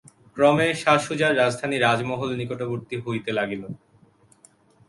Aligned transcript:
ক্রমে 0.37 0.67
শাসুজার 0.73 1.33
রাজধানী 1.37 1.77
রাজমহল 1.77 2.31
নিকটবর্তী 2.35 2.95
হইতে 3.05 3.31
লাগিল। 3.39 3.63